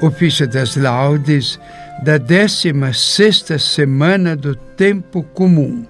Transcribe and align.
Ofício 0.00 0.46
das 0.46 0.76
Laudes 0.76 1.58
da 2.02 2.18
16 2.18 3.44
semana 3.58 4.36
do 4.36 4.54
Tempo 4.54 5.22
Comum. 5.22 5.86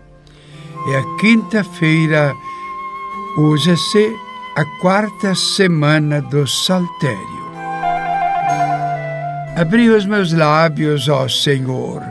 É 0.93 0.99
a 0.99 1.19
quinta-feira, 1.19 2.33
usa-se 3.37 4.15
a 4.57 4.65
quarta 4.81 5.35
semana 5.35 6.23
do 6.23 6.47
Saltério. 6.47 7.47
Abri 9.57 9.89
os 9.91 10.07
meus 10.07 10.33
lábios, 10.33 11.09
ó 11.09 11.27
Senhor, 11.27 12.03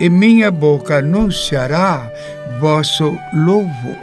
e 0.00 0.08
minha 0.10 0.50
boca 0.50 0.98
anunciará 0.98 2.10
vosso 2.58 3.16
louvor. 3.32 3.98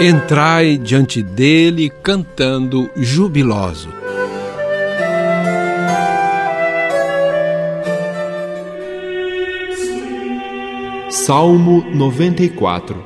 Entrai 0.00 0.76
diante 0.76 1.22
dele 1.22 1.88
cantando 2.02 2.90
jubiloso. 2.96 3.99
Salmo 11.30 11.84
94 11.94 13.04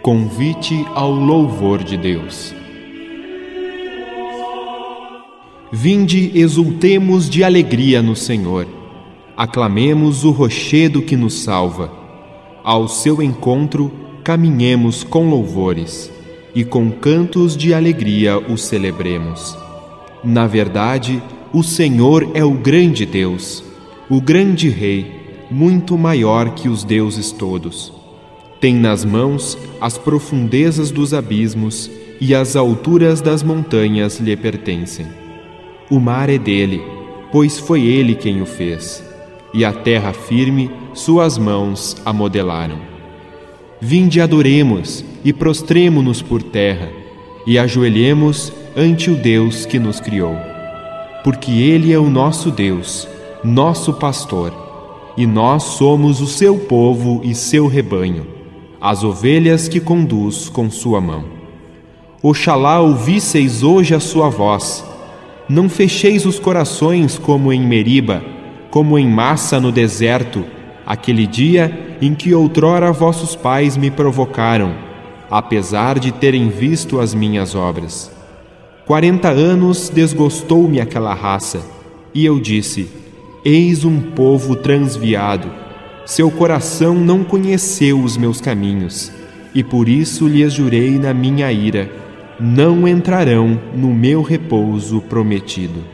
Convite 0.00 0.86
ao 0.94 1.10
louvor 1.10 1.82
de 1.82 1.96
Deus. 1.96 2.54
Vinde, 5.72 6.30
exultemos 6.38 7.28
de 7.28 7.42
alegria 7.42 8.00
no 8.00 8.14
Senhor. 8.14 8.64
Aclamemos 9.36 10.22
o 10.22 10.30
rochedo 10.30 11.02
que 11.02 11.16
nos 11.16 11.42
salva. 11.42 11.92
Ao 12.62 12.86
seu 12.86 13.20
encontro, 13.20 13.90
caminhemos 14.22 15.02
com 15.02 15.28
louvores 15.28 16.12
e 16.54 16.62
com 16.62 16.92
cantos 16.92 17.56
de 17.56 17.74
alegria 17.74 18.38
o 18.38 18.56
celebremos. 18.56 19.58
Na 20.22 20.46
verdade, 20.46 21.20
o 21.52 21.64
Senhor 21.64 22.30
é 22.34 22.44
o 22.44 22.52
grande 22.52 23.04
Deus, 23.04 23.64
o 24.08 24.20
grande 24.20 24.68
Rei 24.68 25.17
muito 25.50 25.96
maior 25.96 26.50
que 26.50 26.68
os 26.68 26.84
deuses 26.84 27.32
todos. 27.32 27.92
Tem 28.60 28.74
nas 28.74 29.04
mãos 29.04 29.56
as 29.80 29.96
profundezas 29.96 30.90
dos 30.90 31.14
abismos 31.14 31.90
e 32.20 32.34
as 32.34 32.56
alturas 32.56 33.20
das 33.20 33.42
montanhas 33.42 34.18
lhe 34.18 34.36
pertencem. 34.36 35.06
O 35.90 36.00
mar 36.00 36.28
é 36.28 36.36
dele, 36.36 36.82
pois 37.32 37.58
foi 37.58 37.82
ele 37.82 38.14
quem 38.14 38.42
o 38.42 38.46
fez, 38.46 39.02
e 39.54 39.64
a 39.64 39.72
terra 39.72 40.12
firme 40.12 40.70
suas 40.92 41.38
mãos 41.38 41.96
a 42.04 42.12
modelaram. 42.12 42.78
Vinde 43.80 44.20
adoremos 44.20 45.04
e 45.24 45.32
prostremo-nos 45.32 46.20
por 46.20 46.42
terra, 46.42 46.90
e 47.46 47.58
ajoelhemos 47.58 48.52
ante 48.76 49.10
o 49.10 49.14
Deus 49.14 49.64
que 49.64 49.78
nos 49.78 50.00
criou. 50.00 50.36
Porque 51.22 51.52
ele 51.52 51.92
é 51.92 51.98
o 51.98 52.10
nosso 52.10 52.50
Deus, 52.50 53.08
nosso 53.44 53.94
pastor 53.94 54.67
e 55.18 55.26
nós 55.26 55.64
somos 55.64 56.20
o 56.20 56.28
seu 56.28 56.56
povo 56.56 57.20
e 57.24 57.34
seu 57.34 57.66
rebanho, 57.66 58.24
as 58.80 59.02
ovelhas 59.02 59.66
que 59.66 59.80
conduz 59.80 60.48
com 60.48 60.70
sua 60.70 61.00
mão. 61.00 61.24
Oxalá 62.22 62.78
ouvisseis 62.78 63.64
hoje 63.64 63.96
a 63.96 63.98
sua 63.98 64.28
voz. 64.28 64.84
Não 65.48 65.68
fecheis 65.68 66.24
os 66.24 66.38
corações 66.38 67.18
como 67.18 67.52
em 67.52 67.60
Meriba, 67.60 68.22
como 68.70 68.96
em 68.96 69.08
massa 69.08 69.58
no 69.58 69.72
deserto, 69.72 70.44
aquele 70.86 71.26
dia 71.26 71.96
em 72.00 72.14
que 72.14 72.32
outrora 72.32 72.92
vossos 72.92 73.34
pais 73.34 73.76
me 73.76 73.90
provocaram, 73.90 74.72
apesar 75.28 75.98
de 75.98 76.12
terem 76.12 76.48
visto 76.48 77.00
as 77.00 77.12
minhas 77.12 77.56
obras. 77.56 78.08
Quarenta 78.86 79.30
anos 79.30 79.88
desgostou-me 79.88 80.80
aquela 80.80 81.12
raça, 81.12 81.60
e 82.14 82.24
eu 82.24 82.38
disse: 82.38 83.07
Eis 83.44 83.84
um 83.84 84.00
povo 84.00 84.56
transviado. 84.56 85.48
Seu 86.04 86.30
coração 86.30 86.94
não 86.94 87.22
conheceu 87.22 88.00
os 88.00 88.16
meus 88.16 88.40
caminhos, 88.40 89.12
e 89.54 89.62
por 89.62 89.88
isso 89.88 90.26
lhes 90.26 90.52
jurei 90.52 90.98
na 90.98 91.14
minha 91.14 91.52
ira: 91.52 91.90
não 92.40 92.86
entrarão 92.86 93.58
no 93.74 93.94
meu 93.94 94.22
repouso 94.22 95.00
prometido. 95.02 95.84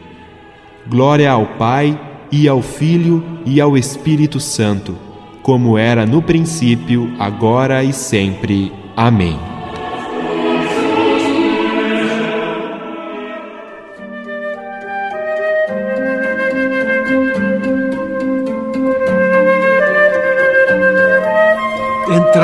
Glória 0.87 1.31
ao 1.31 1.47
Pai, 1.59 1.99
e 2.31 2.49
ao 2.49 2.63
Filho, 2.63 3.23
e 3.47 3.61
ao 3.61 3.77
Espírito 3.77 4.41
Santo, 4.41 4.97
como 5.43 5.79
era 5.79 6.07
no 6.07 6.23
princípio, 6.23 7.13
agora 7.19 7.85
e 7.85 7.93
sempre. 7.93 8.73
Amém. 8.97 9.54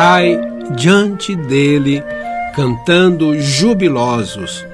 Entrai 0.01 0.41
diante 0.77 1.37
dele 1.37 2.03
cantando 2.55 3.39
jubilosos. 3.39 4.65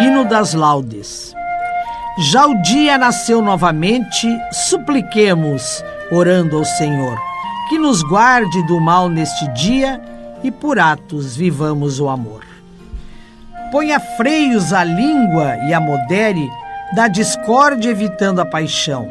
Hino 0.00 0.24
das 0.24 0.54
Laudes. 0.54 1.34
Já 2.32 2.46
o 2.46 2.62
dia 2.62 2.96
nasceu 2.96 3.42
novamente, 3.42 4.26
supliquemos, 4.50 5.84
orando 6.10 6.56
ao 6.56 6.64
Senhor, 6.64 7.20
que 7.68 7.78
nos 7.78 8.02
guarde 8.02 8.66
do 8.66 8.80
mal 8.80 9.10
neste 9.10 9.46
dia 9.48 10.00
e 10.42 10.50
por 10.50 10.78
atos 10.78 11.36
vivamos 11.36 12.00
o 12.00 12.08
amor. 12.08 12.46
Ponha 13.70 14.00
freios 14.00 14.72
à 14.72 14.82
língua 14.82 15.54
e 15.68 15.74
a 15.74 15.80
modere 15.80 16.48
da 16.92 17.08
discórdia 17.08 17.90
evitando 17.90 18.40
a 18.40 18.44
paixão, 18.46 19.08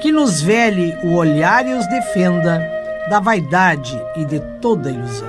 que 0.00 0.10
nos 0.10 0.40
vele 0.40 0.96
o 1.04 1.14
olhar 1.14 1.66
e 1.66 1.74
os 1.74 1.86
defenda 1.88 2.60
da 3.08 3.20
vaidade 3.20 4.00
e 4.16 4.24
de 4.24 4.40
toda 4.60 4.90
ilusão. 4.90 5.28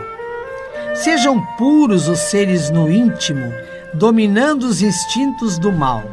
Sejam 0.94 1.41
puros 1.57 2.07
os 2.07 2.19
seres 2.19 2.69
no 2.69 2.91
íntimo, 2.91 3.51
dominando 3.94 4.63
os 4.63 4.81
instintos 4.81 5.57
do 5.57 5.72
mal. 5.72 6.03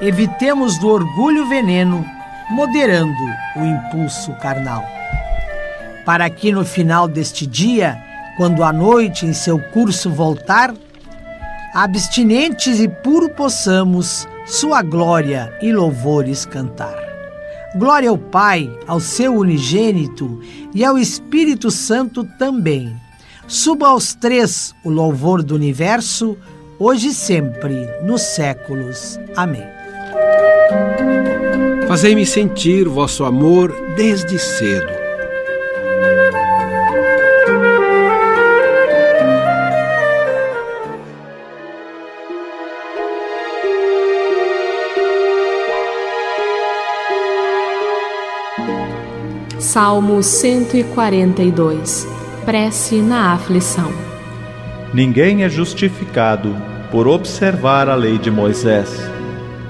Evitemos 0.00 0.78
do 0.78 0.88
orgulho 0.88 1.46
veneno, 1.48 2.04
moderando 2.50 3.12
o 3.56 3.64
impulso 3.64 4.32
carnal. 4.34 4.84
Para 6.04 6.28
que 6.30 6.50
no 6.50 6.64
final 6.64 7.06
deste 7.06 7.46
dia, 7.46 7.98
quando 8.36 8.64
a 8.64 8.72
noite 8.72 9.26
em 9.26 9.32
seu 9.32 9.58
curso 9.58 10.10
voltar, 10.10 10.72
abstinentes 11.74 12.80
e 12.80 12.88
puro 12.88 13.28
possamos 13.30 14.26
sua 14.48 14.80
glória 14.80 15.52
e 15.60 15.70
louvores 15.72 16.46
cantar. 16.46 16.96
Glória 17.76 18.08
ao 18.08 18.16
Pai, 18.16 18.74
ao 18.86 18.98
seu 18.98 19.34
unigênito 19.34 20.40
e 20.74 20.82
ao 20.82 20.98
Espírito 20.98 21.70
Santo 21.70 22.24
também. 22.38 22.96
Suba 23.46 23.88
aos 23.88 24.14
três 24.14 24.74
o 24.82 24.88
louvor 24.88 25.42
do 25.42 25.54
universo, 25.54 26.36
hoje 26.78 27.08
e 27.08 27.12
sempre, 27.12 27.86
nos 28.02 28.22
séculos. 28.22 29.20
Amém. 29.36 29.64
Fazei-me 31.86 32.24
sentir 32.24 32.88
vosso 32.88 33.24
amor 33.24 33.74
desde 33.96 34.38
cedo 34.38 34.97
Salmo 49.70 50.22
142 50.22 52.08
Prece 52.46 53.02
na 53.02 53.34
aflição. 53.34 53.92
Ninguém 54.94 55.44
é 55.44 55.48
justificado 55.50 56.56
por 56.90 57.06
observar 57.06 57.86
a 57.86 57.94
lei 57.94 58.16
de 58.16 58.30
Moisés, 58.30 58.88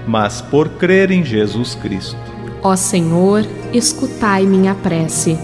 mas 0.06 0.40
por 0.40 0.68
crer 0.68 1.10
em 1.10 1.24
Jesus 1.24 1.74
Cristo. 1.74 2.16
Ó 2.62 2.76
Senhor, 2.76 3.44
escutai 3.72 4.46
minha 4.46 4.72
prece. 4.72 5.36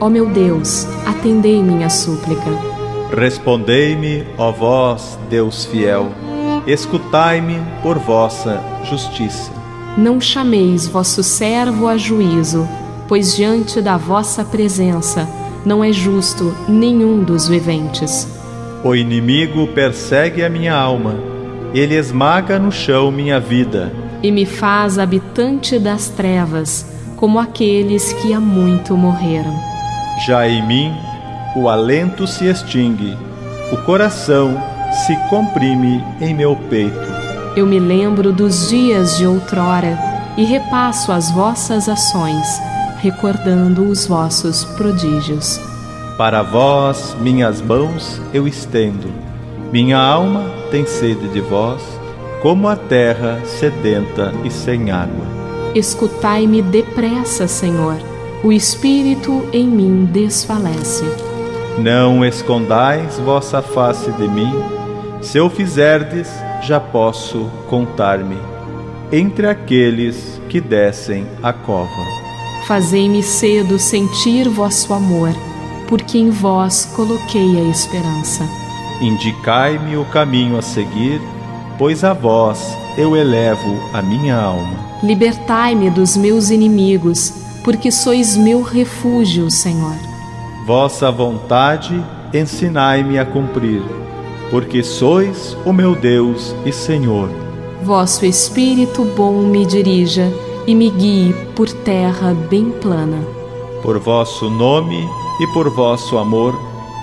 Ó 0.00 0.08
meu 0.08 0.30
Deus, 0.30 0.86
atendei 1.04 1.62
minha 1.62 1.90
súplica. 1.90 2.50
Respondei-me, 3.14 4.26
ó 4.38 4.50
vós, 4.50 5.18
Deus 5.28 5.66
fiel, 5.66 6.10
escutai-me 6.66 7.58
por 7.82 7.98
vossa 7.98 8.64
justiça. 8.82 9.52
Não 9.98 10.18
chameis 10.18 10.88
vosso 10.88 11.22
servo 11.22 11.86
a 11.86 11.98
juízo 11.98 12.66
pois 13.10 13.34
diante 13.34 13.82
da 13.82 13.96
vossa 13.96 14.44
presença 14.44 15.28
não 15.66 15.82
é 15.82 15.92
justo 15.92 16.54
nenhum 16.68 17.24
dos 17.24 17.48
viventes. 17.48 18.28
O 18.84 18.94
inimigo 18.94 19.66
persegue 19.66 20.44
a 20.44 20.48
minha 20.48 20.76
alma, 20.76 21.16
ele 21.74 21.96
esmaga 21.96 22.56
no 22.56 22.70
chão 22.70 23.10
minha 23.10 23.40
vida. 23.40 23.92
E 24.22 24.30
me 24.30 24.46
faz 24.46 24.96
habitante 24.96 25.76
das 25.76 26.08
trevas, 26.08 26.86
como 27.16 27.40
aqueles 27.40 28.12
que 28.12 28.32
há 28.32 28.38
muito 28.38 28.96
morreram. 28.96 29.58
Já 30.24 30.46
em 30.46 30.64
mim 30.64 30.92
o 31.56 31.68
alento 31.68 32.28
se 32.28 32.46
extingue, 32.46 33.18
o 33.72 33.76
coração 33.78 34.56
se 35.04 35.16
comprime 35.28 36.00
em 36.20 36.32
meu 36.32 36.54
peito. 36.54 36.94
Eu 37.56 37.66
me 37.66 37.80
lembro 37.80 38.32
dos 38.32 38.68
dias 38.68 39.18
de 39.18 39.26
outrora 39.26 39.98
e 40.36 40.44
repasso 40.44 41.10
as 41.10 41.28
vossas 41.32 41.88
ações, 41.88 42.69
recordando 43.00 43.88
os 43.88 44.06
vossos 44.06 44.64
prodígios. 44.64 45.58
Para 46.18 46.42
vós, 46.42 47.16
minhas 47.20 47.62
mãos 47.62 48.20
eu 48.32 48.46
estendo. 48.46 49.08
Minha 49.72 49.98
alma 49.98 50.44
tem 50.70 50.84
sede 50.84 51.28
de 51.28 51.40
vós, 51.40 51.82
como 52.42 52.68
a 52.68 52.76
terra 52.76 53.40
sedenta 53.44 54.32
e 54.44 54.50
sem 54.50 54.90
água. 54.90 55.24
Escutai-me 55.74 56.60
depressa, 56.60 57.48
Senhor. 57.48 57.96
O 58.44 58.52
espírito 58.52 59.48
em 59.52 59.66
mim 59.66 60.04
desfalece. 60.04 61.04
Não 61.78 62.24
escondais 62.24 63.18
vossa 63.18 63.62
face 63.62 64.10
de 64.12 64.28
mim. 64.28 64.52
Se 65.22 65.38
eu 65.38 65.48
fizerdes, 65.48 66.28
já 66.62 66.80
posso 66.80 67.48
contar-me 67.68 68.36
entre 69.12 69.46
aqueles 69.48 70.40
que 70.48 70.60
descem 70.60 71.26
a 71.42 71.52
cova. 71.52 72.29
Fazei-me 72.70 73.20
cedo 73.20 73.80
sentir 73.80 74.48
vosso 74.48 74.94
amor, 74.94 75.30
porque 75.88 76.16
em 76.16 76.30
vós 76.30 76.84
coloquei 76.94 77.58
a 77.58 77.62
esperança. 77.68 78.48
Indicai-me 79.00 79.96
o 79.96 80.04
caminho 80.04 80.56
a 80.56 80.62
seguir, 80.62 81.20
pois 81.76 82.04
a 82.04 82.12
vós 82.12 82.78
eu 82.96 83.16
elevo 83.16 83.76
a 83.92 84.00
minha 84.00 84.36
alma. 84.36 84.78
Libertai-me 85.02 85.90
dos 85.90 86.16
meus 86.16 86.50
inimigos, 86.50 87.32
porque 87.64 87.90
sois 87.90 88.36
meu 88.36 88.62
refúgio, 88.62 89.50
Senhor. 89.50 89.96
Vossa 90.64 91.10
vontade 91.10 92.00
ensinai-me 92.32 93.18
a 93.18 93.26
cumprir, 93.26 93.82
porque 94.48 94.84
sois 94.84 95.56
o 95.64 95.72
meu 95.72 95.96
Deus 95.96 96.54
e 96.64 96.70
Senhor. 96.70 97.30
Vosso 97.82 98.24
Espírito 98.24 99.04
bom 99.16 99.42
me 99.42 99.66
dirija 99.66 100.32
e 100.70 100.74
me 100.74 100.88
guie 100.88 101.34
por 101.56 101.68
terra 101.68 102.32
bem 102.48 102.70
plana. 102.70 103.26
Por 103.82 103.98
vosso 103.98 104.48
nome 104.48 105.04
e 105.40 105.46
por 105.48 105.68
vosso 105.68 106.16
amor, 106.16 106.54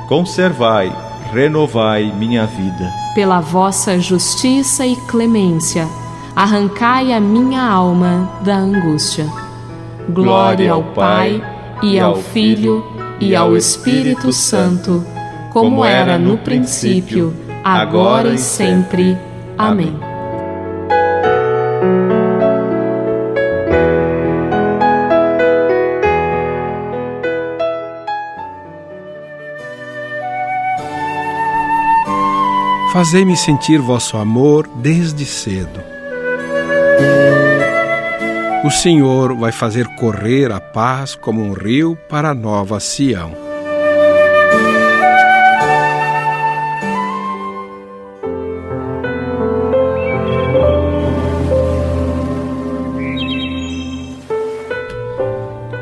conservai, 0.07 0.95
renovai 1.33 2.09
minha 2.17 2.45
vida. 2.45 2.89
Pela 3.13 3.41
vossa 3.41 3.99
justiça 3.99 4.85
e 4.85 4.95
clemência, 4.95 5.85
arrancai 6.33 7.11
a 7.11 7.19
minha 7.19 7.61
alma 7.61 8.29
da 8.39 8.55
angústia. 8.55 9.27
Glória 10.07 10.71
ao 10.71 10.83
Pai, 10.83 11.43
e 11.83 11.99
ao 11.99 12.15
Filho, 12.15 12.85
e 13.19 13.35
ao 13.35 13.57
Espírito 13.57 14.31
Santo, 14.31 15.03
como 15.51 15.83
era 15.83 16.17
no 16.17 16.37
princípio, 16.37 17.33
agora 17.65 18.33
e 18.33 18.37
sempre. 18.37 19.17
Amém. 19.57 20.06
Fazei-me 32.97 33.37
sentir 33.37 33.77
vosso 33.77 34.17
amor 34.17 34.67
desde 34.77 35.23
cedo. 35.23 35.83
O 38.63 38.71
Senhor 38.71 39.35
vai 39.35 39.51
fazer 39.51 39.85
correr 39.97 40.51
a 40.51 40.59
paz 40.59 41.13
como 41.13 41.43
um 41.43 41.53
rio 41.53 41.95
para 42.09 42.31
a 42.31 42.33
nova 42.33 42.79
Sião. 42.79 43.33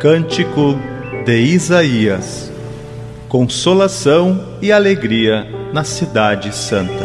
Cântico 0.01 0.77
de 1.23 1.39
Isaías 1.39 2.51
Consolação 3.29 4.57
e 4.61 4.69
alegria 4.69 5.64
na 5.75 5.83
Cidade 5.83 6.55
Santa. 6.55 7.03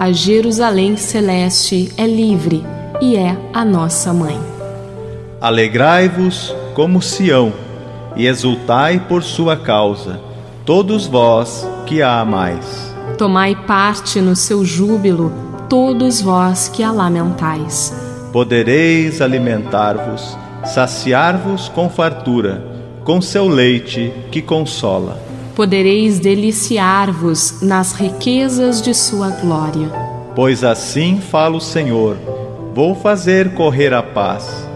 A 0.00 0.10
Jerusalém 0.10 0.96
celeste 0.96 1.92
é 1.96 2.04
livre 2.04 2.64
e 3.00 3.14
é 3.14 3.38
a 3.52 3.64
nossa 3.64 4.12
mãe. 4.12 4.36
Alegrai-vos 5.40 6.52
como 6.74 7.00
Sião 7.00 7.52
e 8.16 8.26
exultai 8.26 8.98
por 8.98 9.22
sua 9.22 9.56
causa, 9.56 10.20
todos 10.66 11.06
vós 11.06 11.64
que 11.86 12.02
a 12.02 12.18
amais. 12.18 12.92
Tomai 13.16 13.54
parte 13.54 14.20
no 14.20 14.34
seu 14.34 14.64
júbilo, 14.64 15.32
todos 15.70 16.20
vós 16.20 16.68
que 16.68 16.82
a 16.82 16.90
lamentais. 16.90 17.94
Podereis 18.32 19.20
alimentar-vos, 19.20 20.36
saciar-vos 20.64 21.68
com 21.68 21.88
fartura, 21.88 22.73
com 23.04 23.20
seu 23.20 23.46
leite 23.46 24.12
que 24.30 24.40
consola. 24.40 25.22
Podereis 25.54 26.18
deliciar-vos 26.18 27.60
nas 27.60 27.92
riquezas 27.92 28.82
de 28.82 28.92
sua 28.94 29.28
glória. 29.30 29.88
Pois 30.34 30.64
assim 30.64 31.20
fala 31.20 31.56
o 31.56 31.60
Senhor: 31.60 32.16
vou 32.74 32.94
fazer 32.94 33.54
correr 33.54 33.92
a 33.92 34.02
paz, 34.02 34.66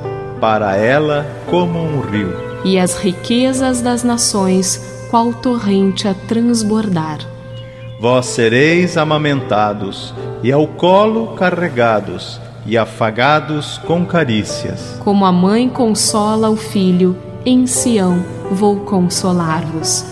para 0.40 0.76
ela 0.76 1.26
como 1.46 1.80
um 1.80 2.00
rio. 2.00 2.32
E 2.64 2.78
as 2.78 2.96
riquezas 2.96 3.80
das 3.80 4.04
nações, 4.04 5.06
qual 5.10 5.32
torrente 5.32 6.06
a 6.06 6.14
transbordar. 6.14 7.19
Vós 8.00 8.26
sereis 8.26 8.96
amamentados 8.96 10.14
e 10.42 10.52
ao 10.52 10.66
colo 10.69 11.34
carregados 11.34 12.40
e 12.64 12.76
afagados 12.76 13.78
com 13.78 14.04
carícias. 14.04 15.00
Como 15.02 15.25
a 15.25 15.32
mãe 15.32 15.69
consola 15.69 16.50
o 16.50 16.56
filho, 16.56 17.16
em 17.49 17.67
Sião 17.67 18.23
vou 18.50 18.77
consolar-vos. 18.81 20.05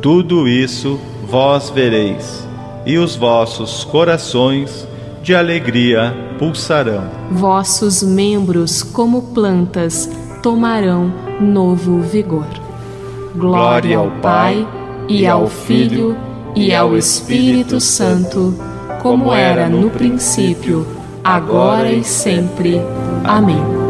Tudo 0.00 0.46
isso 0.46 0.98
vós 1.28 1.70
vereis, 1.70 2.46
e 2.86 2.98
os 2.98 3.16
vossos 3.16 3.82
corações 3.82 4.86
de 5.24 5.34
alegria 5.34 6.14
pulsarão. 6.38 7.04
Vossos 7.32 8.02
membros, 8.04 8.80
como 8.82 9.22
plantas, 9.34 10.08
tomarão 10.40 11.12
novo 11.40 12.00
vigor. 12.00 12.46
Glória 13.34 13.98
ao 13.98 14.10
Pai, 14.20 14.66
e 15.08 15.26
ao 15.26 15.48
Filho, 15.48 16.16
e 16.54 16.72
ao 16.72 16.96
Espírito 16.96 17.80
Santo, 17.80 18.54
como 19.02 19.32
era 19.32 19.68
no 19.68 19.90
princípio, 19.90 20.86
agora 21.24 21.90
e 21.90 22.04
sempre. 22.04 22.80
Amém. 23.24 23.81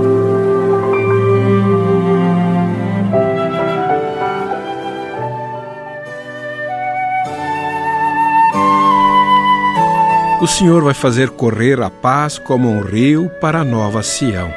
O 10.43 10.47
Senhor 10.49 10.83
vai 10.83 10.93
fazer 10.93 11.31
correr 11.31 11.81
a 11.81 11.89
paz 11.89 12.37
como 12.37 12.69
um 12.69 12.81
rio 12.81 13.31
para 13.41 13.61
a 13.61 13.65
nova 13.65 14.03
Sião. 14.03 14.53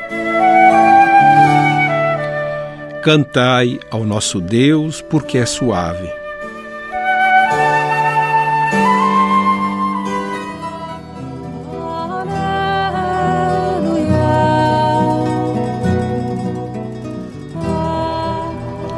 Cantai 3.03 3.79
ao 3.91 4.03
nosso 4.03 4.41
Deus, 4.41 4.99
porque 4.99 5.37
é 5.37 5.45
suave. 5.45 6.11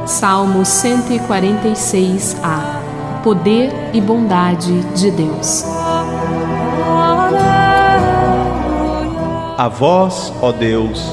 Salmo 0.06 0.62
146a 0.62 2.77
Poder 3.22 3.74
e 3.94 4.00
bondade 4.00 4.79
de 4.96 5.12
Deus. 5.12 5.77
A 9.58 9.68
vós, 9.68 10.32
ó 10.40 10.52
Deus, 10.52 11.04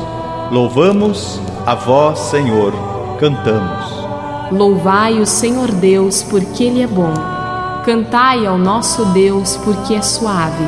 louvamos, 0.50 1.40
a 1.64 1.74
vós, 1.74 2.18
Senhor, 2.18 2.74
cantamos. 3.18 4.04
Louvai 4.52 5.18
o 5.18 5.24
Senhor 5.24 5.70
Deus, 5.70 6.22
porque 6.22 6.64
Ele 6.64 6.82
é 6.82 6.86
bom. 6.86 7.14
Cantai 7.86 8.44
ao 8.44 8.58
nosso 8.58 9.06
Deus, 9.06 9.58
porque 9.64 9.94
é 9.94 10.02
suave. 10.02 10.62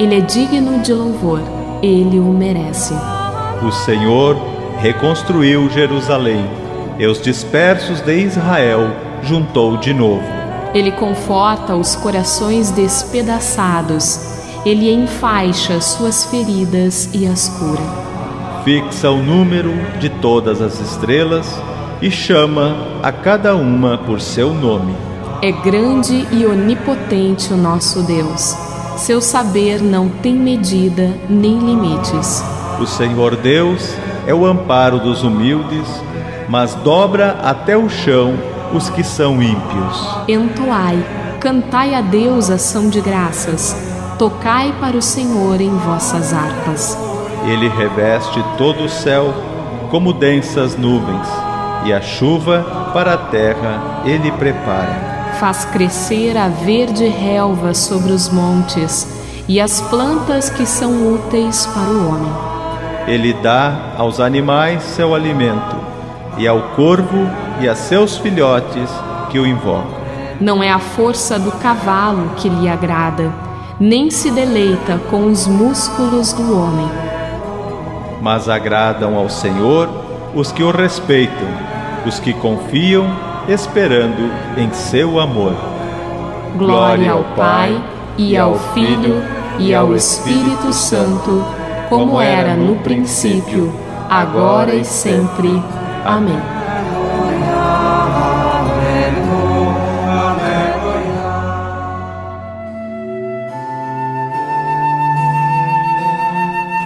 Ele 0.00 0.16
é 0.16 0.20
digno 0.20 0.80
de 0.80 0.92
louvor, 0.92 1.38
Ele 1.80 2.18
o 2.18 2.24
merece. 2.24 2.92
O 3.64 3.70
Senhor 3.70 4.36
reconstruiu 4.80 5.70
Jerusalém, 5.70 6.44
e 6.98 7.06
os 7.06 7.22
dispersos 7.22 8.00
de 8.00 8.16
Israel 8.18 8.90
juntou 9.22 9.76
de 9.76 9.94
novo. 9.94 10.26
Ele 10.74 10.90
conforta 10.90 11.76
os 11.76 11.94
corações 11.94 12.72
despedaçados 12.72 14.31
ele 14.64 14.92
enfaixa 14.92 15.80
suas 15.80 16.24
feridas 16.24 17.08
e 17.12 17.26
as 17.26 17.48
cura. 17.48 17.82
Fixa 18.64 19.10
o 19.10 19.22
número 19.22 19.72
de 19.98 20.08
todas 20.08 20.60
as 20.60 20.80
estrelas 20.80 21.60
e 22.00 22.10
chama 22.10 22.76
a 23.02 23.10
cada 23.10 23.56
uma 23.56 23.98
por 23.98 24.20
seu 24.20 24.54
nome. 24.54 24.94
É 25.42 25.50
grande 25.50 26.26
e 26.30 26.46
onipotente 26.46 27.52
o 27.52 27.56
nosso 27.56 28.02
Deus. 28.02 28.56
Seu 28.96 29.20
saber 29.20 29.82
não 29.82 30.08
tem 30.08 30.34
medida 30.34 31.10
nem 31.28 31.58
limites. 31.58 32.44
O 32.80 32.86
Senhor 32.86 33.34
Deus 33.34 33.96
é 34.26 34.32
o 34.32 34.46
amparo 34.46 35.00
dos 35.00 35.24
humildes, 35.24 35.88
mas 36.48 36.74
dobra 36.76 37.38
até 37.42 37.76
o 37.76 37.88
chão 37.88 38.34
os 38.72 38.88
que 38.90 39.02
são 39.02 39.42
ímpios. 39.42 40.08
Entoai, 40.28 41.04
cantai 41.40 41.94
a 41.94 42.00
Deus 42.00 42.48
ação 42.48 42.88
de 42.88 43.00
graças, 43.00 43.91
tocai 44.22 44.72
para 44.78 44.96
o 44.96 45.02
Senhor 45.02 45.60
em 45.60 45.76
vossas 45.78 46.32
harpas. 46.32 46.96
Ele 47.44 47.68
reveste 47.68 48.40
todo 48.56 48.84
o 48.84 48.88
céu 48.88 49.34
como 49.90 50.12
densas 50.12 50.76
nuvens, 50.76 51.26
e 51.84 51.92
a 51.92 52.00
chuva 52.00 52.92
para 52.94 53.14
a 53.14 53.16
terra 53.16 54.02
ele 54.04 54.30
prepara. 54.30 55.34
Faz 55.40 55.64
crescer 55.64 56.38
a 56.38 56.46
verde 56.46 57.04
relva 57.08 57.74
sobre 57.74 58.12
os 58.12 58.28
montes 58.28 59.08
e 59.48 59.60
as 59.60 59.80
plantas 59.80 60.48
que 60.48 60.66
são 60.66 61.14
úteis 61.14 61.66
para 61.66 61.90
o 61.90 62.08
homem. 62.08 62.32
Ele 63.08 63.32
dá 63.32 63.94
aos 63.98 64.20
animais 64.20 64.84
seu 64.84 65.16
alimento, 65.16 65.74
e 66.38 66.46
ao 66.46 66.62
corvo 66.76 67.28
e 67.60 67.68
a 67.68 67.74
seus 67.74 68.18
filhotes 68.18 68.88
que 69.30 69.40
o 69.40 69.44
invocam. 69.44 70.00
Não 70.40 70.62
é 70.62 70.70
a 70.70 70.78
força 70.78 71.40
do 71.40 71.50
cavalo 71.50 72.36
que 72.36 72.48
lhe 72.48 72.68
agrada, 72.68 73.50
nem 73.82 74.12
se 74.12 74.30
deleita 74.30 74.96
com 75.10 75.24
os 75.24 75.48
músculos 75.48 76.32
do 76.32 76.56
homem. 76.56 76.88
Mas 78.20 78.48
agradam 78.48 79.16
ao 79.16 79.28
Senhor 79.28 79.88
os 80.32 80.52
que 80.52 80.62
o 80.62 80.70
respeitam, 80.70 81.48
os 82.06 82.20
que 82.20 82.32
confiam, 82.32 83.10
esperando 83.48 84.30
em 84.56 84.72
seu 84.72 85.18
amor. 85.18 85.56
Glória 86.56 87.10
ao 87.10 87.24
Pai, 87.34 87.82
e 88.16 88.36
ao 88.36 88.56
Filho, 88.72 89.20
e 89.58 89.74
ao 89.74 89.96
Espírito 89.96 90.72
Santo, 90.72 91.44
como 91.88 92.20
era 92.20 92.54
no 92.54 92.76
princípio, 92.76 93.72
agora 94.08 94.76
e 94.76 94.84
sempre. 94.84 95.60
Amém. 96.04 96.61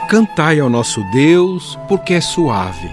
Cantai 0.09 0.61
ao 0.61 0.71
nosso 0.71 1.03
Deus, 1.11 1.77
porque 1.89 2.15
é 2.15 2.21
suave. 2.21 2.89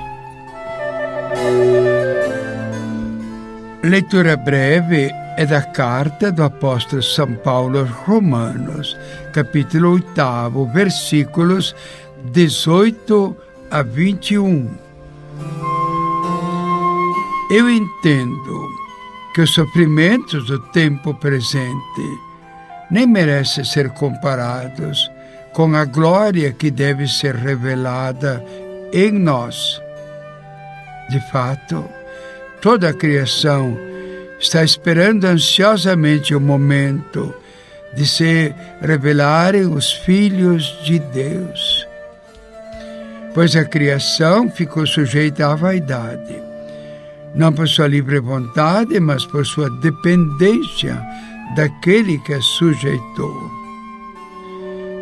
Leitura 3.84 4.36
breve 4.36 5.12
é 5.38 5.46
da 5.46 5.62
carta 5.62 6.32
do 6.32 6.41
apóstolo 6.41 7.03
São 7.03 7.36
Paulo 7.36 7.77
aos 7.77 7.89
Romanos, 7.91 8.98
capítulo 9.32 9.91
8, 9.91 10.65
versículos 10.74 11.75
18 12.32 13.38
a 13.70 13.84
21. 13.84 14.72
Eu 17.51 17.70
entendo 17.70 18.67
que 19.36 19.41
os 19.41 19.53
sofrimentos 19.53 20.48
do 20.48 20.58
tempo 20.72 21.13
presente 21.13 22.20
nem 22.89 23.05
merecem 23.05 23.63
ser 23.63 23.91
comparados 23.91 25.12
com 25.53 25.75
a 25.75 25.86
glória 25.86 26.51
que 26.51 26.72
deve 26.72 27.07
ser 27.07 27.36
revelada 27.36 28.43
em 28.91 29.12
nós. 29.12 29.81
De 31.10 31.19
fato, 31.31 31.86
toda 32.62 32.89
a 32.89 32.93
criação 32.93 33.77
está 34.39 34.63
esperando 34.63 35.25
ansiosamente 35.25 36.36
o 36.36 36.41
momento 36.41 37.33
de 37.95 38.07
se 38.07 38.53
revelarem 38.81 39.67
os 39.67 39.91
filhos 39.91 40.77
de 40.83 41.00
Deus. 41.00 41.88
Pois 43.33 43.55
a 43.55 43.63
criação 43.63 44.50
ficou 44.50 44.86
sujeita 44.86 45.48
à 45.48 45.55
vaidade, 45.55 46.36
não 47.36 47.51
por 47.53 47.67
sua 47.67 47.88
livre 47.88 48.19
vontade, 48.19 49.00
mas 49.00 49.25
por 49.25 49.45
sua 49.45 49.69
dependência 49.81 51.01
daquele 51.55 52.17
que 52.19 52.33
a 52.33 52.41
sujeitou. 52.41 53.62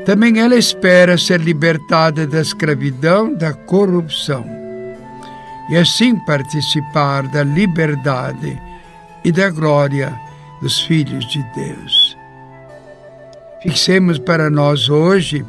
Também 0.06 0.40
ela 0.40 0.56
espera 0.56 1.18
ser 1.18 1.42
libertada 1.42 2.26
da 2.26 2.42
escravidão, 2.42 3.34
da 3.34 3.54
corrupção, 3.54 4.46
e 5.70 5.78
assim 5.78 6.16
participar 6.26 7.28
da 7.28 7.44
liberdade 7.44 8.60
e 9.24 9.32
da 9.32 9.50
glória 9.50 10.20
dos 10.60 10.82
filhos 10.82 11.26
de 11.28 11.44
Deus. 11.56 12.18
Fixemos 13.62 14.18
para 14.18 14.50
nós 14.50 14.90
hoje 14.90 15.46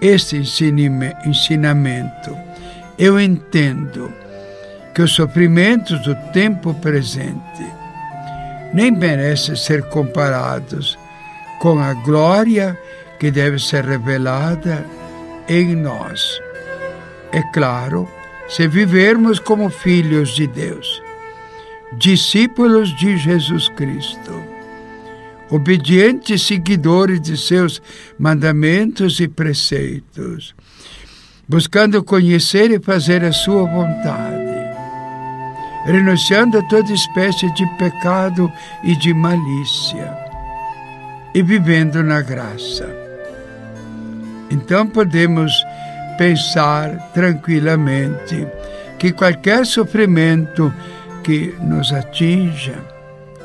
este 0.00 0.36
ensinamento. 0.36 2.36
Eu 2.96 3.18
entendo 3.18 4.12
que 4.94 5.02
os 5.02 5.12
sofrimentos 5.12 6.00
do 6.02 6.14
tempo 6.32 6.72
presente 6.74 7.66
nem 8.72 8.92
merecem 8.92 9.56
ser 9.56 9.82
comparados 9.88 10.96
com 11.60 11.80
a 11.80 11.94
glória 11.94 12.78
que 13.18 13.30
deve 13.30 13.58
ser 13.58 13.84
revelada 13.84 14.84
em 15.48 15.74
nós. 15.74 16.40
É 17.32 17.42
claro, 17.52 18.08
se 18.48 18.66
vivermos 18.66 19.38
como 19.38 19.68
filhos 19.68 20.30
de 20.30 20.46
Deus, 20.46 21.02
discípulos 21.92 22.94
de 22.96 23.16
Jesus 23.16 23.68
Cristo, 23.70 24.42
obedientes 25.50 26.42
seguidores 26.42 27.20
de 27.20 27.36
seus 27.36 27.82
mandamentos 28.18 29.20
e 29.20 29.28
preceitos, 29.28 30.54
buscando 31.48 32.02
conhecer 32.04 32.70
e 32.70 32.80
fazer 32.80 33.24
a 33.24 33.32
sua 33.32 33.64
vontade, 33.64 34.58
renunciando 35.86 36.58
a 36.58 36.62
toda 36.68 36.92
espécie 36.92 37.52
de 37.54 37.66
pecado 37.76 38.52
e 38.84 38.94
de 38.96 39.14
malícia, 39.14 40.16
e 41.34 41.42
vivendo 41.42 42.02
na 42.02 42.20
graça. 42.20 43.07
Então 44.50 44.86
podemos 44.86 45.52
pensar 46.16 47.10
tranquilamente 47.12 48.46
que 48.98 49.12
qualquer 49.12 49.64
sofrimento 49.64 50.72
que 51.22 51.54
nos 51.60 51.92
atinja 51.92 52.74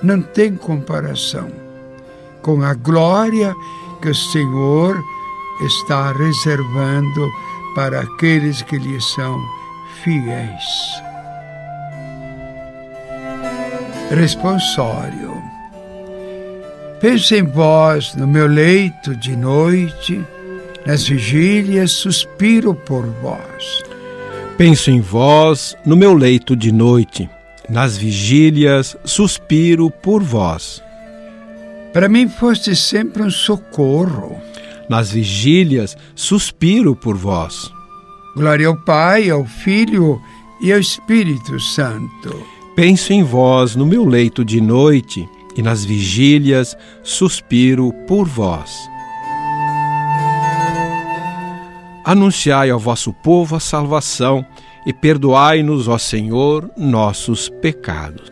não 0.01 0.21
tem 0.21 0.55
comparação 0.55 1.49
com 2.41 2.61
a 2.63 2.73
glória 2.73 3.55
que 4.01 4.09
o 4.09 4.15
Senhor 4.15 5.01
está 5.65 6.11
reservando 6.11 7.31
para 7.75 8.01
aqueles 8.01 8.61
que 8.61 8.77
lhe 8.77 8.99
são 8.99 9.39
fiéis. 10.03 11.01
Responsório. 14.09 15.41
Pense 16.99 17.35
em 17.35 17.43
vós 17.43 18.13
no 18.15 18.27
meu 18.27 18.47
leito 18.47 19.15
de 19.15 19.35
noite 19.35 20.25
nas 20.85 21.07
vigílias 21.07 21.91
suspiro 21.91 22.73
por 22.73 23.05
vós. 23.21 23.83
Penso 24.57 24.91
em 24.91 24.99
vós 24.99 25.75
no 25.85 25.95
meu 25.95 26.13
leito 26.13 26.55
de 26.55 26.71
noite. 26.71 27.29
Nas 27.69 27.97
vigílias 27.97 28.97
suspiro 29.05 29.89
por 29.89 30.21
vós. 30.21 30.83
Para 31.93 32.09
mim 32.09 32.27
foste 32.27 32.75
sempre 32.75 33.23
um 33.23 33.31
socorro. 33.31 34.41
Nas 34.89 35.11
vigílias 35.11 35.95
suspiro 36.13 36.95
por 36.95 37.15
vós. 37.15 37.71
Glória 38.35 38.67
ao 38.67 38.75
Pai, 38.75 39.29
ao 39.29 39.45
Filho 39.45 40.19
e 40.61 40.73
ao 40.73 40.79
Espírito 40.79 41.59
Santo. 41.59 42.45
Penso 42.75 43.13
em 43.13 43.23
vós 43.23 43.75
no 43.75 43.85
meu 43.85 44.05
leito 44.05 44.43
de 44.43 44.59
noite 44.59 45.27
e 45.55 45.61
nas 45.61 45.85
vigílias 45.85 46.75
suspiro 47.03 47.93
por 48.07 48.27
vós. 48.27 48.92
Anunciai 52.05 52.69
ao 52.69 52.77
vosso 52.77 53.13
povo 53.13 53.55
a 53.55 53.61
salvação 53.61 54.45
e 54.85 54.91
perdoai-nos, 54.91 55.87
ó 55.87 55.97
Senhor, 55.97 56.69
nossos 56.75 57.47
pecados. 57.47 58.29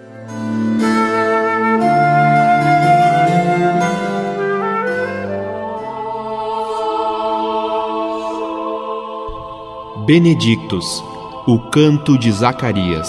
Benedictus, 10.05 11.01
o 11.47 11.57
canto 11.71 12.17
de 12.17 12.29
Zacarias. 12.29 13.07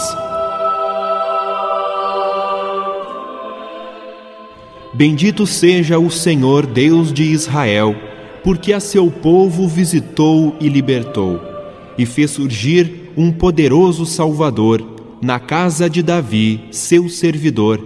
Bendito 4.95 5.45
seja 5.45 5.99
o 5.99 6.09
Senhor 6.09 6.67
Deus 6.67 7.13
de 7.13 7.25
Israel 7.25 8.12
porque 8.43 8.73
a 8.73 8.81
seu 8.81 9.11
povo 9.11 9.69
visitou 9.69 10.57
e 10.61 10.69
libertou, 10.69 11.41
e 11.97 12.05
fez 12.05 12.33
surgir 12.33 13.13
um 13.17 13.31
poderoso 13.31 14.05
Salvador, 14.05 14.83
na 15.21 15.39
casa 15.39 15.89
de 15.89 16.03
Davi, 16.03 16.65
seu 16.71 17.09
servidor, 17.09 17.81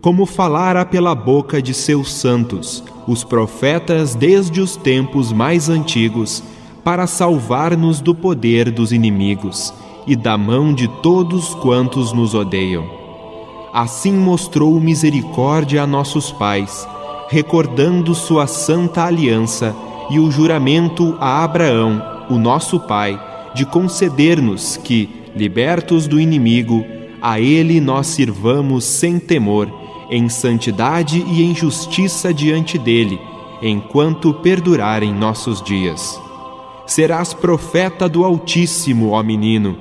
como 0.00 0.24
falara 0.24 0.84
pela 0.84 1.14
boca 1.14 1.60
de 1.60 1.74
seus 1.74 2.12
santos, 2.12 2.84
os 3.08 3.24
profetas 3.24 4.14
desde 4.14 4.60
os 4.60 4.76
tempos 4.76 5.32
mais 5.32 5.68
antigos, 5.68 6.42
para 6.84 7.08
salvar-nos 7.08 8.00
do 8.00 8.14
poder 8.14 8.70
dos 8.70 8.92
inimigos 8.92 9.74
e 10.06 10.14
da 10.14 10.38
mão 10.38 10.72
de 10.72 10.86
todos 11.02 11.52
quantos 11.56 12.12
nos 12.12 12.32
odeiam. 12.32 12.88
Assim 13.72 14.12
mostrou 14.12 14.78
misericórdia 14.80 15.82
a 15.82 15.86
nossos 15.86 16.30
pais, 16.30 16.86
recordando 17.28 18.14
sua 18.14 18.46
santa 18.46 19.02
aliança 19.04 19.74
e 20.10 20.18
o 20.18 20.30
juramento 20.30 21.16
a 21.20 21.42
Abraão, 21.42 22.02
o 22.28 22.38
nosso 22.38 22.80
pai, 22.80 23.20
de 23.54 23.64
conceder-nos 23.64 24.76
que, 24.76 25.08
libertos 25.34 26.06
do 26.06 26.20
inimigo, 26.20 26.84
a 27.20 27.40
ele 27.40 27.80
nós 27.80 28.06
sirvamos 28.08 28.84
sem 28.84 29.18
temor, 29.18 29.70
em 30.10 30.28
santidade 30.28 31.24
e 31.26 31.42
em 31.42 31.54
justiça 31.54 32.32
diante 32.32 32.78
dele, 32.78 33.18
enquanto 33.60 34.34
perdurarem 34.34 35.12
nossos 35.12 35.62
dias. 35.62 36.20
Serás 36.86 37.34
profeta 37.34 38.08
do 38.08 38.24
Altíssimo, 38.24 39.10
ó 39.10 39.22
menino, 39.22 39.76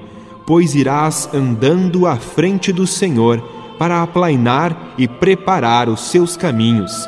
pois 0.46 0.74
irás 0.74 1.29
andando 1.34 2.08
à 2.08 2.15
frente 2.15 2.72
do 2.72 2.88
Senhor 2.88 3.39
para 3.77 4.01
aplainar 4.01 4.94
e 4.98 5.08
preparar 5.08 5.89
os 5.89 6.00
seus 6.00 6.38
caminhos, 6.38 7.08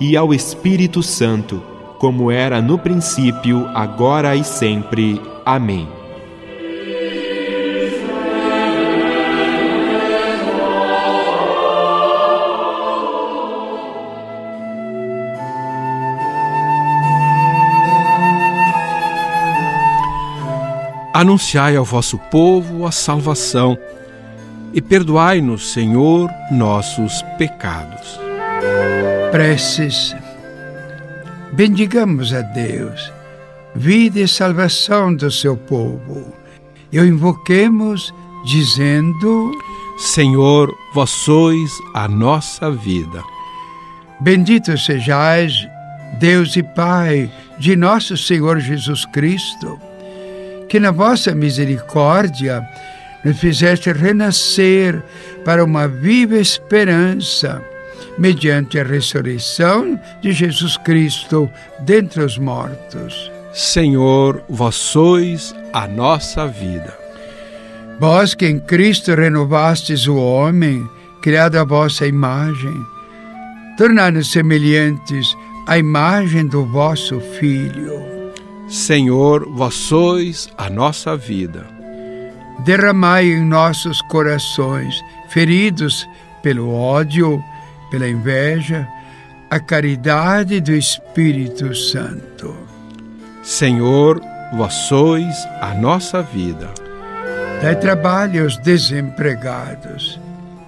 e 0.00 0.16
ao 0.16 0.32
Espírito 0.34 1.02
Santo, 1.02 1.62
como 1.98 2.30
era 2.30 2.60
no 2.60 2.78
princípio, 2.78 3.66
agora 3.74 4.36
e 4.36 4.44
sempre. 4.44 5.20
Amém. 5.44 5.88
Anunciai 21.16 21.74
ao 21.76 21.84
vosso 21.84 22.18
povo 22.18 22.86
a 22.86 22.92
salvação 22.92 23.78
e 24.74 24.82
perdoai-nos, 24.82 25.72
Senhor, 25.72 26.30
nossos 26.50 27.22
pecados. 27.38 28.20
Preces. 29.30 30.14
Bendigamos 31.52 32.32
a 32.32 32.42
Deus, 32.42 33.12
vida 33.74 34.20
e 34.20 34.28
salvação 34.28 35.14
do 35.14 35.30
seu 35.30 35.56
povo. 35.56 36.32
E 36.92 36.98
o 36.98 37.04
invoquemos 37.04 38.12
dizendo: 38.44 39.52
Senhor, 39.98 40.72
vós 40.94 41.10
sois 41.10 41.70
a 41.94 42.08
nossa 42.08 42.70
vida. 42.70 43.22
Bendito 44.20 44.76
sejais, 44.78 45.52
Deus 46.18 46.56
e 46.56 46.62
Pai 46.62 47.30
de 47.58 47.76
nosso 47.76 48.16
Senhor 48.16 48.60
Jesus 48.60 49.04
Cristo 49.06 49.78
que 50.68 50.80
na 50.80 50.90
vossa 50.90 51.34
misericórdia 51.34 52.66
nos 53.24 53.38
fizeste 53.38 53.92
renascer 53.92 55.02
para 55.44 55.64
uma 55.64 55.88
viva 55.88 56.36
esperança, 56.36 57.62
mediante 58.18 58.78
a 58.78 58.84
ressurreição 58.84 59.98
de 60.20 60.32
Jesus 60.32 60.76
Cristo 60.78 61.50
dentre 61.80 62.22
os 62.22 62.38
mortos. 62.38 63.30
Senhor, 63.52 64.42
vós 64.48 64.74
sois 64.74 65.54
a 65.72 65.86
nossa 65.86 66.46
vida. 66.46 66.96
Vós 67.98 68.34
que 68.34 68.46
em 68.46 68.58
Cristo 68.58 69.14
renovastes 69.14 70.06
o 70.06 70.16
homem, 70.16 70.86
criado 71.22 71.56
à 71.56 71.64
vossa 71.64 72.06
imagem, 72.06 72.74
tornando-nos 73.78 74.30
semelhantes 74.30 75.34
à 75.66 75.78
imagem 75.78 76.46
do 76.46 76.64
vosso 76.66 77.18
Filho 77.38 78.16
Senhor, 78.68 79.48
vós 79.48 79.74
sois 79.74 80.48
a 80.58 80.68
nossa 80.68 81.16
vida. 81.16 81.64
Derramai 82.64 83.26
em 83.26 83.44
nossos 83.44 84.02
corações, 84.02 85.00
feridos 85.28 86.04
pelo 86.42 86.74
ódio, 86.74 87.40
pela 87.96 88.06
inveja, 88.06 88.86
a 89.48 89.58
caridade 89.58 90.60
do 90.60 90.74
Espírito 90.74 91.74
Santo. 91.74 92.54
Senhor, 93.42 94.20
vós 94.52 94.74
sois 94.74 95.34
a 95.62 95.72
nossa 95.72 96.22
vida. 96.22 96.68
Dai 97.62 97.74
trabalho 97.76 98.44
aos 98.44 98.58
desempregados, 98.58 100.20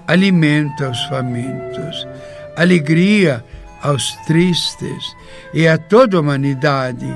alimenta 0.06 0.88
os 0.88 1.04
famintos, 1.04 2.08
alegria 2.56 3.44
aos 3.82 4.16
tristes 4.26 5.04
e 5.52 5.68
a 5.68 5.76
toda 5.76 6.16
a 6.16 6.20
humanidade 6.20 7.14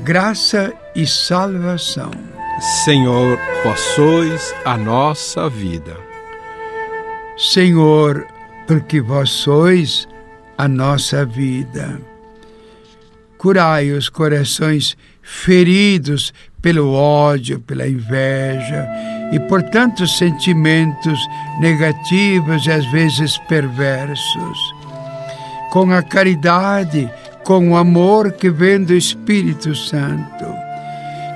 graça 0.00 0.74
e 0.94 1.06
salvação. 1.06 2.10
Senhor, 2.84 3.38
vós 3.64 3.80
sois 3.80 4.54
a 4.66 4.76
nossa 4.76 5.48
vida. 5.48 5.96
Senhor, 7.38 8.26
porque 8.66 9.00
vós 9.00 9.30
sois 9.30 10.08
a 10.56 10.68
nossa 10.68 11.24
vida. 11.24 12.00
Curai 13.38 13.90
os 13.90 14.08
corações 14.08 14.96
feridos 15.22 16.32
pelo 16.62 16.92
ódio, 16.92 17.60
pela 17.60 17.86
inveja 17.86 18.88
e 19.32 19.40
por 19.40 19.62
tantos 19.64 20.16
sentimentos 20.16 21.18
negativos 21.60 22.66
e 22.66 22.70
às 22.70 22.86
vezes 22.86 23.36
perversos. 23.48 24.58
Com 25.70 25.92
a 25.92 26.02
caridade, 26.02 27.10
com 27.44 27.70
o 27.70 27.76
amor 27.76 28.32
que 28.32 28.48
vem 28.48 28.82
do 28.82 28.94
Espírito 28.94 29.74
Santo, 29.74 30.46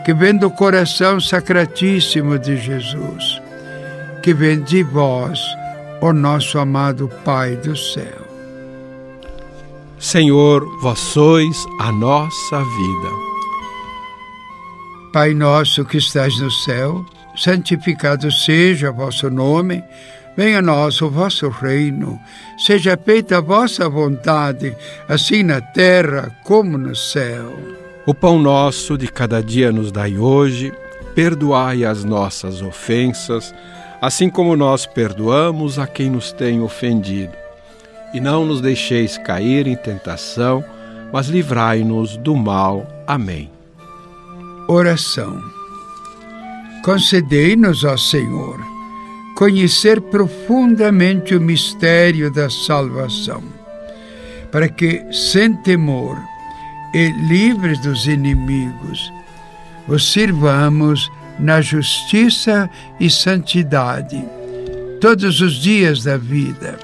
que 0.05 0.15
vem 0.15 0.35
do 0.35 0.51
coração 0.51 1.21
sacratíssimo 1.21 2.39
de 2.39 2.57
Jesus, 2.57 3.43
que 4.23 4.33
vem 4.33 4.63
de 4.63 4.83
vós, 4.83 5.39
o 6.01 6.13
nosso 6.13 6.59
amado 6.59 7.11
Pai 7.25 7.57
do 7.57 7.77
céu. 7.77 8.27
Senhor, 9.99 10.65
vós 10.81 10.99
sois 10.99 11.67
a 11.81 11.91
nossa 11.91 12.59
vida. 12.59 13.29
Pai 15.13 15.35
nosso 15.35 15.85
que 15.85 15.97
estás 15.97 16.39
no 16.39 16.51
céu, 16.51 17.05
santificado 17.37 18.31
seja 18.31 18.91
o 18.91 18.95
vosso 18.95 19.29
nome. 19.29 19.83
Venha 20.37 20.61
a 20.61 20.63
nós 20.63 21.03
o 21.03 21.11
vosso 21.11 21.49
reino, 21.49 22.21
seja 22.57 22.97
feita 22.97 23.39
a 23.39 23.41
vossa 23.41 23.89
vontade, 23.89 24.77
assim 25.09 25.43
na 25.43 25.61
terra 25.61 26.31
como 26.45 26.79
no 26.79 26.95
céu. 26.95 27.53
O 28.07 28.15
pão 28.15 28.39
nosso 28.39 28.97
de 28.97 29.09
cada 29.09 29.43
dia 29.43 29.73
nos 29.73 29.91
dai 29.91 30.17
hoje, 30.17 30.73
perdoai 31.13 31.85
as 31.85 32.05
nossas 32.05 32.63
ofensas, 32.63 33.53
assim 34.01 34.31
como 34.31 34.57
nós 34.57 34.87
perdoamos 34.87 35.79
a 35.79 35.87
quem 35.87 36.11
nos 36.11 36.33
tem 36.33 36.61
ofendido. 36.61 37.33
E 38.15 38.21
não 38.21 38.45
nos 38.45 38.61
deixeis 38.61 39.19
cair 39.19 39.67
em 39.67 39.77
tentação, 39.77 40.65
mas 41.13 41.29
livrai-nos 41.29 42.17
do 42.17 42.35
mal. 42.35 42.87
Amém. 43.07 43.51
Oração. 44.67 45.43
Concedei-nos, 46.85 47.85
ó 47.85 47.97
Senhor, 47.97 48.59
conhecer 49.37 50.01
profundamente 50.01 51.35
o 51.35 51.41
mistério 51.41 52.31
da 52.33 52.49
salvação, 52.49 53.43
para 54.51 54.69
que, 54.69 55.05
sem 55.13 55.55
temor 55.63 56.19
e 56.95 57.09
livres 57.29 57.79
dos 57.81 58.07
inimigos, 58.07 59.13
os 59.87 60.13
sirvamos 60.13 61.11
na 61.39 61.61
justiça 61.61 62.69
e 62.99 63.09
santidade 63.09 64.23
todos 65.01 65.41
os 65.41 65.55
dias 65.55 66.03
da 66.03 66.17
vida. 66.17 66.79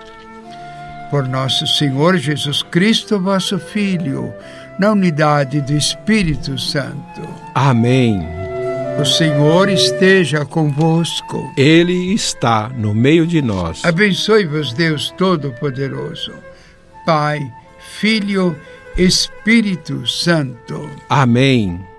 Por 1.11 1.29
nosso 1.29 1.67
Senhor 1.67 2.17
Jesus 2.17 2.63
Cristo, 2.63 3.21
vosso 3.21 3.59
Filho, 3.59 4.33
na 4.79 4.93
unidade 4.93 5.61
do 5.61 5.73
Espírito 5.77 6.59
Santo. 6.59 7.23
Amém. 7.55 8.27
O 9.01 9.05
Senhor 9.05 9.69
esteja 9.69 10.45
convosco. 10.45 11.53
Ele 11.57 12.15
está 12.15 12.69
no 12.69 12.95
meio 12.95 13.27
de 13.27 13.43
nós. 13.43 13.85
Abençoe-vos, 13.85 14.73
Deus 14.73 15.13
Todo-Poderoso, 15.17 16.33
Pai, 17.05 17.41
Filho, 17.99 18.57
Espírito 18.97 20.07
Santo. 20.07 20.89
Amém. 21.09 21.94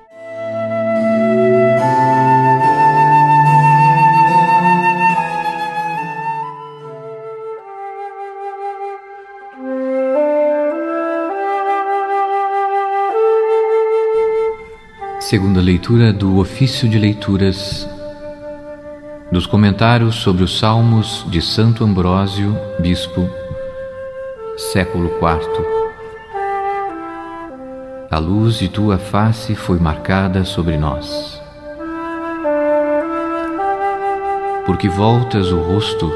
Segunda 15.27 15.59
leitura 15.59 16.13
do 16.13 16.37
ofício 16.37 16.87
de 16.87 16.99
leituras 16.99 17.89
dos 19.31 19.47
comentários 19.47 20.17
sobre 20.17 20.43
os 20.43 20.59
Salmos 20.59 21.25
de 21.27 21.41
Santo 21.41 21.83
Ambrósio, 21.83 22.55
bispo, 22.79 23.27
século 24.71 25.07
IV. 25.07 25.65
A 28.11 28.19
luz 28.19 28.59
de 28.59 28.69
tua 28.69 28.99
face 28.99 29.55
foi 29.55 29.79
marcada 29.79 30.45
sobre 30.45 30.77
nós. 30.77 31.41
Porque 34.67 34.87
voltas 34.87 35.51
o 35.51 35.59
rosto, 35.59 36.11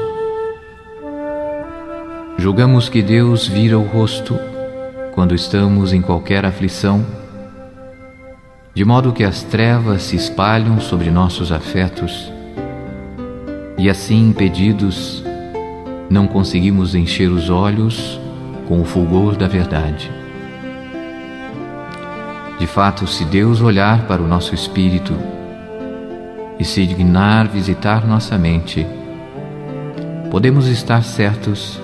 julgamos 2.38 2.88
que 2.88 3.02
Deus 3.02 3.48
vira 3.48 3.76
o 3.76 3.82
rosto 3.82 4.38
quando 5.12 5.34
estamos 5.34 5.92
em 5.92 6.00
qualquer 6.00 6.46
aflição 6.46 7.04
de 8.80 8.84
modo 8.86 9.12
que 9.12 9.24
as 9.24 9.42
trevas 9.42 10.04
se 10.04 10.16
espalham 10.16 10.80
sobre 10.80 11.10
nossos 11.10 11.52
afetos 11.52 12.32
e 13.76 13.90
assim 13.90 14.30
impedidos 14.30 15.22
não 16.08 16.26
conseguimos 16.26 16.94
encher 16.94 17.30
os 17.30 17.50
olhos 17.50 18.18
com 18.66 18.80
o 18.80 18.84
fulgor 18.86 19.36
da 19.36 19.46
verdade. 19.46 20.10
De 22.58 22.66
fato, 22.66 23.06
se 23.06 23.22
Deus 23.26 23.60
olhar 23.60 24.06
para 24.06 24.22
o 24.22 24.26
nosso 24.26 24.54
espírito 24.54 25.12
e 26.58 26.64
se 26.64 26.86
dignar 26.86 27.48
visitar 27.48 28.06
nossa 28.06 28.38
mente, 28.38 28.86
podemos 30.30 30.66
estar 30.66 31.04
certos 31.04 31.78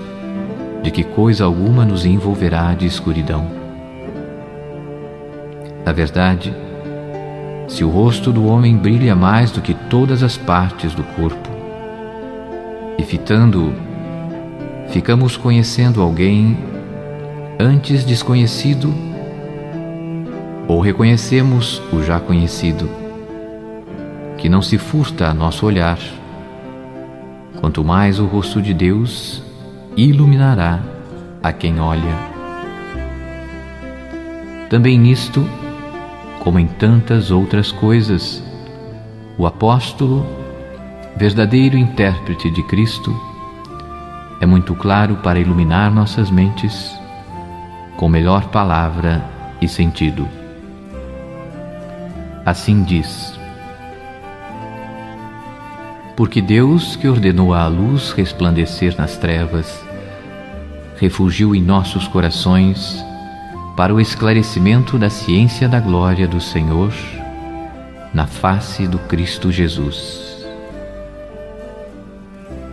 de 0.83 0.91
que 0.91 1.05
coisa 1.05 1.45
alguma 1.45 1.85
nos 1.85 2.07
envolverá 2.07 2.73
de 2.73 2.87
escuridão. 2.87 3.51
Na 5.85 5.93
verdade, 5.93 6.65
se 7.69 7.85
o 7.85 7.89
rosto 7.89 8.33
do 8.33 8.47
homem 8.47 8.77
brilha 8.77 9.15
mais 9.15 9.51
do 9.51 9.61
que 9.61 9.75
todas 9.75 10.23
as 10.23 10.37
partes 10.37 10.95
do 10.95 11.03
corpo. 11.03 11.51
E 12.99 13.03
fitando-o, 13.03 13.73
ficamos 14.91 15.37
conhecendo 15.37 16.01
alguém 16.01 16.57
antes 17.59 18.05
desconhecido 18.05 18.95
ou 20.69 20.81
reconhecemos 20.81 21.81
o 21.93 22.03
já 22.03 22.19
conhecido, 22.19 22.89
que 24.37 24.49
não 24.49 24.61
se 24.61 24.79
furta 24.79 25.29
a 25.29 25.35
nosso 25.35 25.65
olhar, 25.65 25.99
quanto 27.61 27.85
mais 27.85 28.19
o 28.19 28.27
rosto 28.27 28.61
de 28.61 28.75
Deus 28.75 29.43
iluminará 29.97 30.81
a 31.43 31.53
quem 31.53 31.81
olha. 31.81 32.37
Também 34.69 34.99
nisto, 34.99 35.49
como 36.47 36.61
em 36.61 36.69
tantas 36.69 37.33
outras 37.33 37.73
coisas, 37.73 38.41
o 39.37 39.49
apóstolo, 39.49 40.25
verdadeiro 41.17 41.77
intérprete 41.77 42.49
de 42.53 42.63
Cristo, 42.63 43.13
é 44.41 44.47
muito 44.47 44.73
claro 44.77 45.17
para 45.17 45.41
iluminar 45.41 45.91
nossas 45.91 46.31
mentes 46.31 46.97
com 47.97 48.09
melhor 48.09 48.45
palavra 48.51 49.29
e 49.61 49.67
sentido. 49.67 50.29
Assim 52.45 52.85
diz: 52.85 53.37
Porque 56.17 56.41
Deus, 56.41 56.95
que 56.95 57.09
ordenou 57.09 57.55
a 57.55 57.67
luz 57.67 58.13
resplandecer 58.13 58.95
nas 58.97 59.17
trevas, 59.17 59.85
refugiu 60.97 61.57
em 61.57 61.61
nossos 61.61 62.07
corações 62.07 63.05
para 63.77 63.95
o 63.95 64.01
esclarecimento 64.01 64.99
da 64.99 65.11
ciência 65.11 65.69
da 65.69 65.79
glória 65.79 66.27
do 66.27 66.41
Senhor 66.41 66.95
na 68.13 68.27
face 68.27 68.87
do 68.87 68.99
Cristo 69.01 69.53
Jesus. 69.53 70.47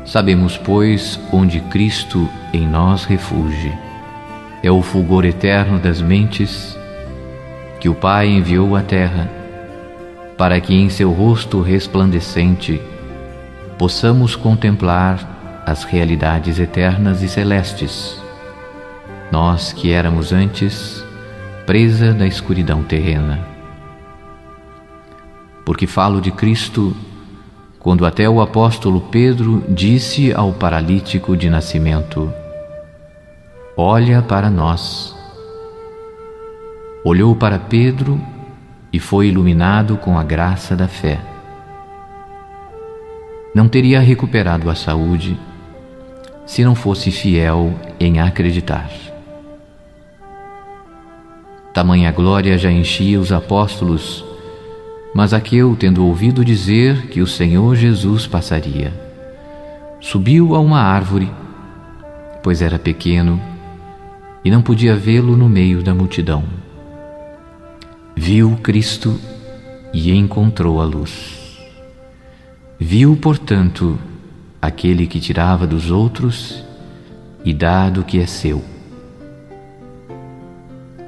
Sabemos, 0.06 0.58
pois, 0.58 1.20
onde 1.32 1.60
Cristo 1.60 2.30
em 2.54 2.66
nós 2.66 3.04
refugie. 3.04 3.78
É 4.64 4.72
o 4.72 4.82
fulgor 4.82 5.26
eterno 5.26 5.78
das 5.78 6.02
mentes 6.02 6.78
que 7.82 7.90
o 7.90 7.94
Pai 7.94 8.30
enviou 8.30 8.74
à 8.74 8.82
terra, 8.82 9.30
para 10.38 10.62
que 10.62 10.74
em 10.74 10.88
seu 10.90 11.12
rosto 11.12 11.62
resplandecente 11.62 12.82
possamos 13.78 14.38
contemplar 14.38 15.64
as 15.66 15.84
realidades 15.84 16.60
eternas 16.60 17.22
e 17.22 17.28
celestes 17.28 18.23
nós 19.34 19.74
que 19.74 19.92
éramos 19.92 20.32
antes 20.32 21.04
presa 21.66 22.14
da 22.14 22.28
escuridão 22.28 22.84
terrena. 22.84 23.44
Porque 25.66 25.88
falo 25.88 26.22
de 26.22 26.30
Cristo 26.30 26.96
quando 27.80 28.06
até 28.06 28.30
o 28.30 28.40
apóstolo 28.40 29.02
Pedro 29.02 29.64
disse 29.68 30.32
ao 30.32 30.54
paralítico 30.54 31.36
de 31.36 31.50
nascimento: 31.50 32.32
Olha 33.76 34.22
para 34.22 34.52
nós. 34.52 35.16
Olhou 37.04 37.36
para 37.36 37.58
Pedro 37.58 38.22
e 38.94 39.00
foi 39.00 39.30
iluminado 39.30 39.98
com 39.98 40.16
a 40.16 40.24
graça 40.24 40.76
da 40.76 40.88
fé. 40.88 41.20
Não 43.56 43.68
teria 43.68 44.00
recuperado 44.00 44.70
a 44.70 44.76
saúde 44.76 45.40
se 46.46 46.64
não 46.64 46.76
fosse 46.76 47.10
fiel 47.10 47.74
em 48.00 48.20
acreditar. 48.20 49.13
Tamanha 51.74 52.12
glória 52.12 52.56
já 52.56 52.72
enchia 52.72 53.20
os 53.20 53.32
apóstolos, 53.32 54.24
mas 55.12 55.34
Aqueu, 55.34 55.76
tendo 55.76 56.06
ouvido 56.06 56.46
dizer 56.46 57.08
que 57.08 57.20
o 57.20 57.26
Senhor 57.26 57.76
Jesus 57.76 58.28
passaria, 58.28 58.94
subiu 60.00 60.54
a 60.54 60.60
uma 60.60 60.80
árvore, 60.80 61.32
pois 62.44 62.62
era 62.62 62.78
pequeno 62.78 63.42
e 64.46 64.52
não 64.52 64.62
podia 64.62 64.96
vê-lo 64.96 65.36
no 65.36 65.50
meio 65.50 65.82
da 65.82 65.96
multidão. 65.96 66.44
Viu 68.16 68.56
Cristo 68.62 69.20
e 69.92 70.16
encontrou 70.16 70.80
a 70.80 70.86
luz. 70.86 71.58
Viu, 72.80 73.18
portanto, 73.18 73.98
aquele 74.62 75.08
que 75.08 75.20
tirava 75.20 75.66
dos 75.66 75.90
outros 75.90 76.64
e 77.44 77.52
dá 77.52 77.90
do 77.90 78.04
que 78.04 78.20
é 78.20 78.28
seu 78.28 78.73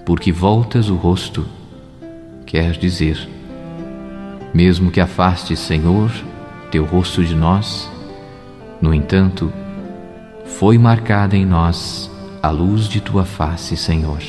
porque 0.06 0.32
voltas 0.32 0.90
o 0.90 0.96
rosto, 0.96 1.46
quer 2.46 2.74
dizer, 2.74 3.28
mesmo 4.54 4.92
que 4.92 5.02
afastes, 5.02 5.60
Senhor, 5.60 6.12
teu 6.70 6.86
rosto 6.86 7.24
de 7.24 7.34
nós, 7.34 7.90
no 8.80 8.94
entanto, 8.94 9.52
foi 10.46 10.78
marcada 10.78 11.36
em 11.36 11.46
nós 11.46 12.10
a 12.42 12.50
luz 12.52 12.88
de 12.88 13.02
tua 13.02 13.26
face, 13.26 13.76
Senhor. 13.76 14.22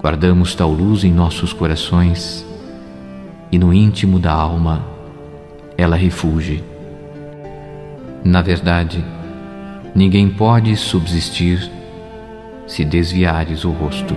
Guardamos 0.00 0.54
tal 0.54 0.70
luz 0.70 1.04
em 1.04 1.12
nossos 1.12 1.52
corações 1.52 2.44
e 3.50 3.58
no 3.58 3.72
íntimo 3.72 4.18
da 4.18 4.32
alma 4.32 4.84
ela 5.78 5.96
refuge. 5.96 6.62
Na 8.24 8.42
verdade, 8.42 9.04
ninguém 9.94 10.28
pode 10.28 10.76
subsistir 10.76 11.70
se 12.66 12.84
desviares 12.84 13.64
o 13.64 13.72
rosto. 13.72 14.14